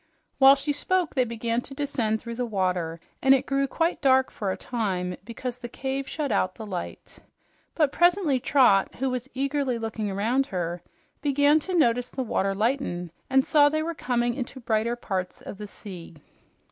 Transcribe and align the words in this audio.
While 0.39 0.55
she 0.55 0.73
spoke 0.73 1.13
they 1.13 1.25
began 1.25 1.61
to 1.61 1.75
descend 1.75 2.19
through 2.19 2.33
the 2.33 2.43
water, 2.47 2.99
and 3.21 3.35
it 3.35 3.45
grew 3.45 3.67
quite 3.67 4.01
dark 4.01 4.31
for 4.31 4.51
a 4.51 4.57
time 4.57 5.15
because 5.23 5.59
the 5.59 5.69
cave 5.69 6.07
shut 6.09 6.31
out 6.31 6.55
the 6.55 6.65
light. 6.65 7.19
But 7.75 7.91
presently 7.91 8.39
Trot, 8.39 8.95
who 8.95 9.11
was 9.11 9.29
eagerly 9.35 9.77
looking 9.77 10.09
around 10.09 10.47
her, 10.47 10.81
began 11.21 11.59
to 11.59 11.77
notice 11.77 12.09
the 12.09 12.23
water 12.23 12.55
lighten 12.55 13.11
and 13.29 13.45
saw 13.45 13.69
they 13.69 13.83
were 13.83 13.93
coming 13.93 14.33
into 14.33 14.59
brighter 14.59 14.95
parts 14.95 15.39
of 15.39 15.59
the 15.59 15.67
sea. 15.67 16.15